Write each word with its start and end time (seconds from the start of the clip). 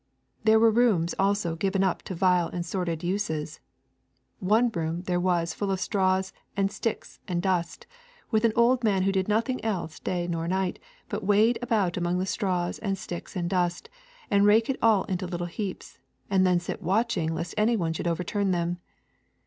There 0.43 0.57
were 0.59 0.71
rooms 0.71 1.13
also 1.19 1.55
given 1.55 1.83
up 1.83 2.01
to 2.09 2.15
vile 2.15 2.47
and 2.47 2.65
sordid 2.65 3.03
uses. 3.03 3.59
One 4.39 4.71
room 4.71 5.03
there 5.03 5.19
was 5.19 5.53
full 5.53 5.69
of 5.69 5.79
straws 5.79 6.33
and 6.57 6.71
sticks 6.71 7.19
and 7.27 7.39
dust, 7.39 7.85
with 8.31 8.43
an 8.43 8.51
old 8.55 8.83
man 8.83 9.03
who 9.03 9.11
did 9.11 9.27
nothing 9.27 9.63
else 9.63 9.99
day 9.99 10.25
nor 10.27 10.47
night 10.47 10.79
but 11.07 11.23
wade 11.23 11.59
about 11.61 11.97
among 11.97 12.17
the 12.17 12.25
straws 12.25 12.79
and 12.79 12.97
sticks 12.97 13.35
and 13.35 13.47
dust, 13.47 13.91
and 14.31 14.47
rake 14.47 14.71
it 14.71 14.79
all 14.81 15.03
into 15.03 15.27
little 15.27 15.45
heaps, 15.45 15.99
and 16.31 16.47
then 16.47 16.59
sit 16.59 16.81
watching 16.81 17.35
lest 17.35 17.53
any 17.55 17.77
one 17.77 17.93
should 17.93 18.07
overturn 18.07 18.49
them. 18.49 18.79